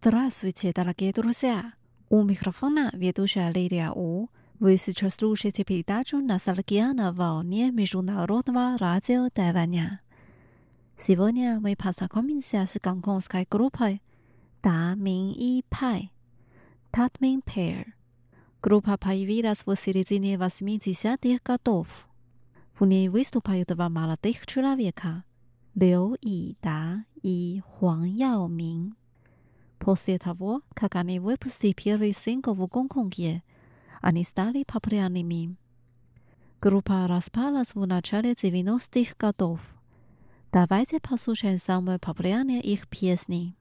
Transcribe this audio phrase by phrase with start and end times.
[0.00, 1.72] Здравствуйте, дорогие друзья!
[2.10, 4.28] У микрофона ведущая Лилия У.
[4.60, 10.00] Вы сейчас слушаете передачу «Ностальгия на волне международного радио Тайваня».
[10.98, 14.00] Сегодня мы познакомимся с гонконгской группой
[14.62, 16.12] «Да Мин И Пай»
[17.18, 17.86] Мин Pair.
[18.62, 22.06] Группа появилась в середине 80-х годов.
[22.78, 25.24] В ней выступают два молодых человека–
[25.74, 28.94] Лю Ида и Хуан Яо Мин.
[29.78, 33.42] После того, как они выпустили сингл в Гонконге,
[34.00, 35.56] они стали популярными.
[36.60, 39.60] Группа распалась в начале 90-х годов.
[40.52, 43.54] Давайте послушаем самые популярные их песни.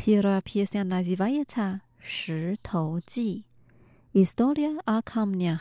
[0.00, 3.44] Pira piesia 拉皮斯那兹 a 耶塔石头记
[4.14, 5.60] ，historia a k a m n i a